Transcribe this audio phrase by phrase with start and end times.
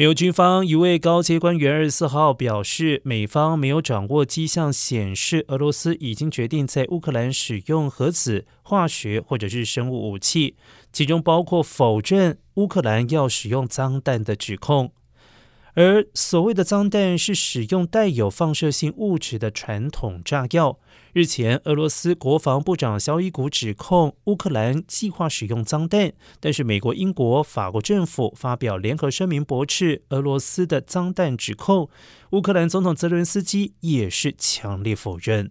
[0.00, 10.56] 美国军方一位高阶官员二十四号表示，美方没有掌握迹象显示俄罗斯已经决定在乌克兰使用核子、化学或者是生物武器，
[10.90, 14.90] 其中包括否认乌克兰要使用脏弹的指控。
[15.74, 20.78] 而所谓的脏弹是使用带有放射性物质的传统炸药。
[21.12, 31.88] 日前，俄罗斯国防部长肖伊古指控乌克兰计划使用脏弹，但是美国、英国、法国政府发表联合声明驳斥俄罗斯的脏弹指控。
[32.30, 35.50] 乌克兰总统泽伦斯基也是强烈否认。